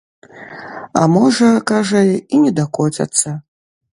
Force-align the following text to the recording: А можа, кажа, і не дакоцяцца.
А 1.01 1.03
можа, 1.15 1.51
кажа, 1.73 2.01
і 2.37 2.41
не 2.45 2.51
дакоцяцца. 2.61 3.35